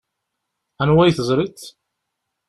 [0.81, 1.59] Anwa i teẓṛiḍ?